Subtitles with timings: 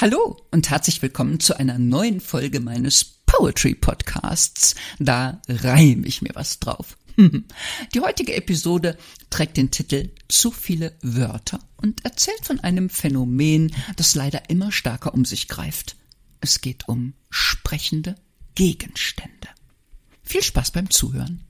[0.00, 4.74] Hallo und herzlich willkommen zu einer neuen Folge meines Poetry Podcasts.
[4.98, 6.96] Da reime ich mir was drauf.
[7.94, 8.96] Die heutige Episode
[9.28, 15.12] trägt den Titel Zu viele Wörter und erzählt von einem Phänomen, das leider immer stärker
[15.12, 15.96] um sich greift.
[16.40, 18.14] Es geht um sprechende
[18.54, 19.48] Gegenstände.
[20.22, 21.44] Viel Spaß beim Zuhören.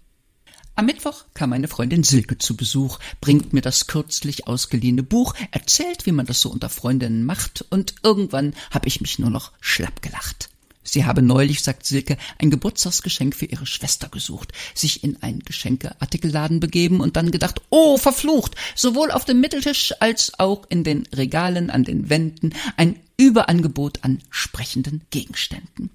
[0.81, 6.07] Am Mittwoch kam meine Freundin Silke zu Besuch, bringt mir das kürzlich ausgeliehene Buch, erzählt,
[6.07, 10.01] wie man das so unter Freundinnen macht, und irgendwann habe ich mich nur noch schlapp
[10.01, 10.49] gelacht.
[10.83, 16.61] Sie habe neulich, sagt Silke, ein Geburtstagsgeschenk für ihre Schwester gesucht, sich in einen Geschenkeartikelladen
[16.61, 21.69] begeben und dann gedacht, oh, verflucht, sowohl auf dem Mitteltisch als auch in den Regalen
[21.69, 25.91] an den Wänden ein Überangebot an sprechenden Gegenständen.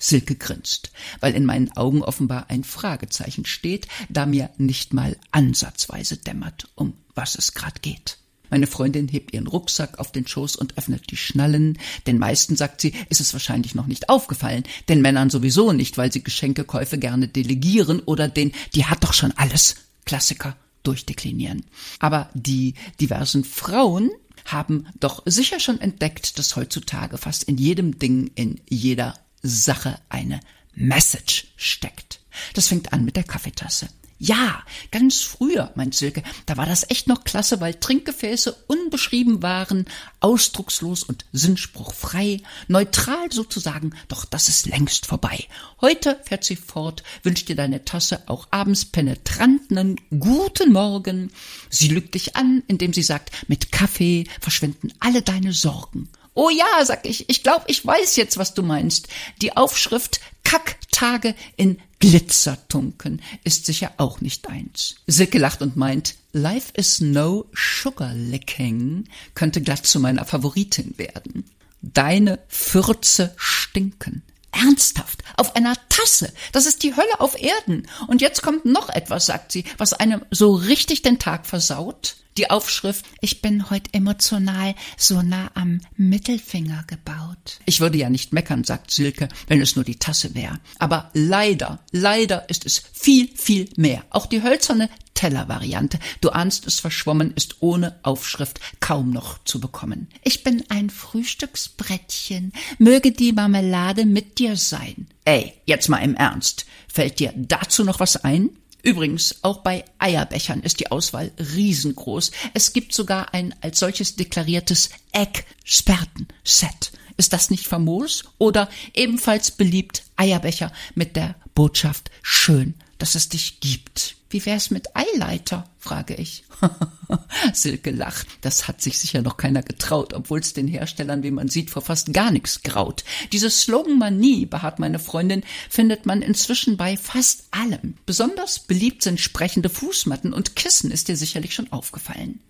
[0.00, 0.90] Silke grinst,
[1.20, 6.94] weil in meinen Augen offenbar ein Fragezeichen steht, da mir nicht mal ansatzweise dämmert, um
[7.14, 8.18] was es grad geht.
[8.50, 11.78] Meine Freundin hebt ihren Rucksack auf den Schoß und öffnet die Schnallen.
[12.08, 14.64] Den meisten, sagt sie, ist es wahrscheinlich noch nicht aufgefallen.
[14.88, 19.32] Den Männern sowieso nicht, weil sie Geschenkekäufe gerne delegieren oder den, die hat doch schon
[19.36, 21.64] alles, Klassiker, durchdeklinieren.
[22.00, 24.10] Aber die diversen Frauen
[24.46, 30.40] haben doch sicher schon entdeckt, dass heutzutage fast in jedem Ding, in jeder Sache eine
[30.74, 32.20] Message steckt.
[32.54, 33.88] Das fängt an mit der Kaffeetasse.
[34.22, 39.86] Ja, ganz früher, meint Silke, da war das echt noch klasse, weil Trinkgefäße unbeschrieben waren,
[40.20, 45.46] ausdruckslos und sinnspruchfrei, neutral sozusagen, doch das ist längst vorbei.
[45.80, 51.32] Heute, fährt sie fort, wünscht dir deine Tasse auch abends penetranten guten Morgen.
[51.70, 56.10] Sie lügt dich an, indem sie sagt, mit Kaffee verschwinden alle deine Sorgen.
[56.34, 59.08] Oh ja, sag ich, ich glaube, ich weiß jetzt, was du meinst.
[59.42, 64.96] Die Aufschrift Kacktage in Glitzertunken ist sicher auch nicht eins.
[65.06, 71.44] Silke lacht und meint, Life is no sugar licking könnte glatt zu meiner Favoritin werden.
[71.82, 74.22] Deine Fürze stinken.
[74.52, 76.32] Ernsthaft, auf einer Tasse.
[76.52, 77.86] Das ist die Hölle auf Erden.
[78.08, 82.16] Und jetzt kommt noch etwas, sagt sie, was einem so richtig den Tag versaut.
[82.36, 87.58] Die Aufschrift Ich bin heute emotional so nah am Mittelfinger gebaut.
[87.66, 90.60] Ich würde ja nicht meckern, sagt Silke, wenn es nur die Tasse wäre.
[90.78, 94.04] Aber leider, leider ist es viel, viel mehr.
[94.10, 94.88] Auch die hölzerne
[95.20, 100.08] Tellervariante, du ahnst es verschwommen, ist ohne Aufschrift kaum noch zu bekommen.
[100.24, 102.54] Ich bin ein Frühstücksbrettchen.
[102.78, 105.08] Möge die Marmelade mit dir sein.
[105.26, 106.64] Ey, jetzt mal im Ernst.
[106.88, 108.48] Fällt dir dazu noch was ein?
[108.82, 112.30] Übrigens, auch bei Eierbechern ist die Auswahl riesengroß.
[112.54, 116.92] Es gibt sogar ein als solches deklariertes Egg-Sperten-Set.
[117.18, 118.24] Ist das nicht famos?
[118.38, 124.16] Oder ebenfalls beliebt Eierbecher mit der Botschaft schön, dass es dich gibt.
[124.30, 125.68] Wie wär's mit Eileiter?
[125.78, 126.44] frage ich.
[127.52, 128.28] Silke lacht.
[128.42, 131.82] Das hat sich sicher noch keiner getraut, obwohl es den Herstellern, wie man sieht, vor
[131.82, 133.02] fast gar nichts graut.
[133.32, 137.96] Diese Sloganmanie, beharrt meine Freundin, findet man inzwischen bei fast allem.
[138.06, 142.40] Besonders beliebt sind sprechende Fußmatten und Kissen, ist dir sicherlich schon aufgefallen.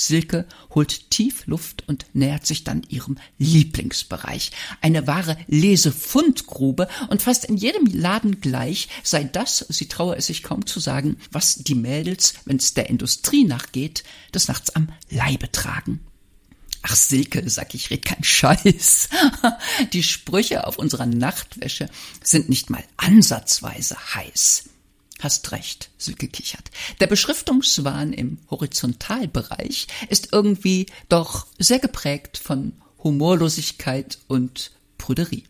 [0.00, 4.52] Silke holt tief Luft und nähert sich dann ihrem Lieblingsbereich.
[4.80, 10.42] Eine wahre Lesefundgrube und fast in jedem Laden gleich sei das, sie traue es sich
[10.42, 16.00] kaum zu sagen, was die Mädels, wenn's der Industrie nachgeht, des Nachts am Leibe tragen.
[16.82, 19.10] Ach Silke, sag ich, red kein Scheiß.
[19.92, 21.90] Die Sprüche auf unserer Nachtwäsche
[22.22, 24.69] sind nicht mal ansatzweise heiß.
[25.20, 26.70] Hast recht, Silke kichert.
[27.00, 32.72] Der Beschriftungswahn im Horizontalbereich ist irgendwie doch sehr geprägt von
[33.02, 35.44] Humorlosigkeit und Prüderie.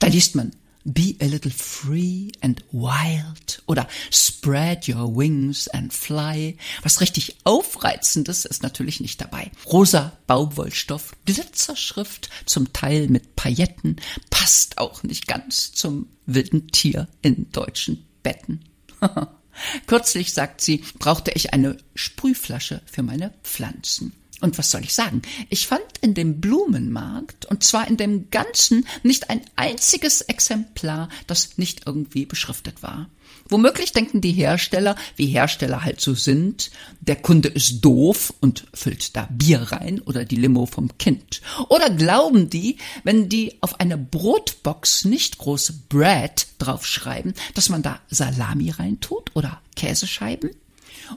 [0.00, 0.52] Da liest man
[0.86, 6.58] Be a little free and wild oder Spread your wings and fly.
[6.82, 9.50] Was richtig Aufreizendes ist natürlich nicht dabei.
[9.64, 13.96] Rosa Baumwollstoff, Glitzerschrift, zum Teil mit Pailletten,
[14.28, 18.60] passt auch nicht ganz zum wilden Tier in deutschen Betten.
[19.86, 24.12] Kürzlich, sagt sie, brauchte ich eine Sprühflasche für meine Pflanzen.
[24.40, 25.22] Und was soll ich sagen?
[25.48, 31.56] Ich fand in dem Blumenmarkt, und zwar in dem ganzen, nicht ein einziges Exemplar, das
[31.56, 33.08] nicht irgendwie beschriftet war.
[33.48, 36.70] Womöglich denken die Hersteller, wie Hersteller halt so sind,
[37.00, 41.42] der Kunde ist doof und füllt da Bier rein oder die Limo vom Kind.
[41.68, 48.00] Oder glauben die, wenn die auf eine Brotbox nicht große Bread draufschreiben, dass man da
[48.08, 50.50] Salami reintut oder Käsescheiben?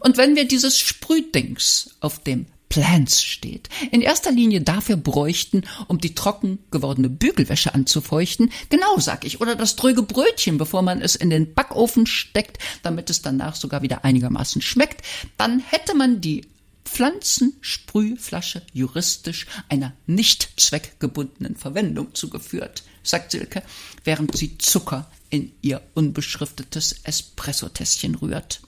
[0.02, 3.70] Und wenn wir dieses Sprühdings auf dem Plans steht.
[3.92, 8.52] In erster Linie dafür bräuchten, um die trocken gewordene Bügelwäsche anzufeuchten.
[8.70, 9.42] Genau, sag ich.
[9.42, 13.82] Oder das dröge Brötchen, bevor man es in den Backofen steckt, damit es danach sogar
[13.82, 15.06] wieder einigermaßen schmeckt.
[15.38, 16.46] Dann hätte man die
[16.88, 23.62] Pflanzensprühflasche juristisch einer nicht zweckgebundenen Verwendung zugeführt, sagt Silke,
[24.04, 28.62] während sie Zucker in ihr unbeschriftetes Espressotässchen rührt.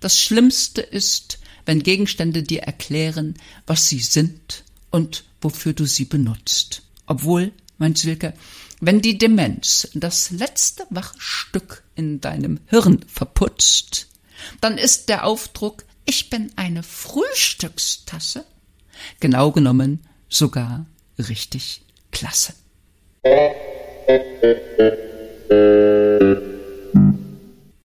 [0.00, 3.34] Das Schlimmste ist, wenn Gegenstände dir erklären,
[3.66, 6.82] was sie sind und wofür du sie benutzt.
[7.06, 8.32] Obwohl, meint Silke,
[8.80, 14.08] wenn die Demenz das letzte wache Stück in deinem Hirn verputzt,
[14.60, 18.44] dann ist der Aufdruck Ich bin eine Frühstückstasse
[19.20, 20.86] genau genommen sogar
[21.18, 22.54] richtig klasse.
[25.48, 27.25] You.